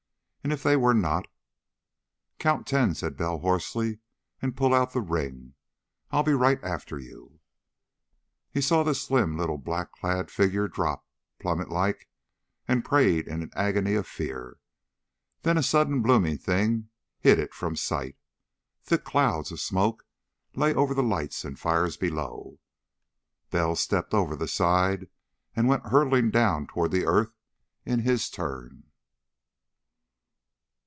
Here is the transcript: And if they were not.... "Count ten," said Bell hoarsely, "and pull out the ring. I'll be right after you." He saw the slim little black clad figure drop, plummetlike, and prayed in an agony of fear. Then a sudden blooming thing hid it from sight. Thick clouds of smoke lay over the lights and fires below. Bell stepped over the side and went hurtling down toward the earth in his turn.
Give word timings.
And 0.43 0.51
if 0.51 0.63
they 0.63 0.75
were 0.75 0.95
not.... 0.95 1.27
"Count 2.39 2.65
ten," 2.65 2.95
said 2.95 3.15
Bell 3.15 3.37
hoarsely, 3.37 3.99
"and 4.41 4.57
pull 4.57 4.73
out 4.73 4.91
the 4.91 4.99
ring. 4.99 5.53
I'll 6.09 6.23
be 6.23 6.33
right 6.33 6.59
after 6.63 6.97
you." 6.97 7.39
He 8.49 8.59
saw 8.59 8.81
the 8.81 8.95
slim 8.95 9.37
little 9.37 9.59
black 9.59 9.91
clad 9.91 10.31
figure 10.31 10.67
drop, 10.67 11.05
plummetlike, 11.39 12.09
and 12.67 12.83
prayed 12.83 13.27
in 13.27 13.43
an 13.43 13.51
agony 13.55 13.93
of 13.93 14.07
fear. 14.07 14.57
Then 15.43 15.59
a 15.59 15.63
sudden 15.63 16.01
blooming 16.01 16.39
thing 16.39 16.89
hid 17.19 17.37
it 17.37 17.53
from 17.53 17.75
sight. 17.75 18.17
Thick 18.81 19.03
clouds 19.03 19.51
of 19.51 19.59
smoke 19.59 20.07
lay 20.55 20.73
over 20.73 20.95
the 20.95 21.03
lights 21.03 21.45
and 21.45 21.57
fires 21.59 21.97
below. 21.97 22.59
Bell 23.51 23.75
stepped 23.75 24.13
over 24.15 24.35
the 24.35 24.47
side 24.47 25.07
and 25.55 25.67
went 25.67 25.85
hurtling 25.85 26.31
down 26.31 26.65
toward 26.65 26.89
the 26.91 27.05
earth 27.05 27.35
in 27.85 27.99
his 27.99 28.27
turn. 28.27 28.85